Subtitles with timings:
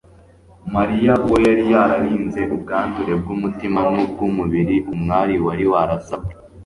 [0.75, 6.31] mariya, uwo yari yararinze ubwandure bw'umutima n'ubw'umubiri, umwari wari warasabwe